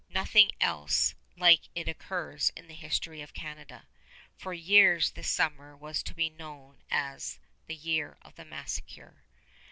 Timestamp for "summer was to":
5.29-6.15